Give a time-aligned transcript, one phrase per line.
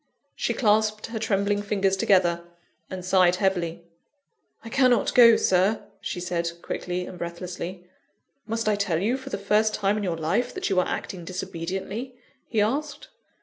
[0.35, 2.43] She clasped her trembling fingers together,
[2.89, 3.83] and sighed heavily.
[4.65, 7.85] "I cannot go, Sir," she said quickly and breathlessly.
[8.47, 11.23] "Must I tell you for the first time in your life, that you are acting
[11.23, 12.15] disobediently?"
[12.47, 13.09] he asked.